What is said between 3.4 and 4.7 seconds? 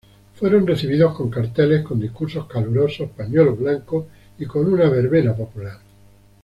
blancos y con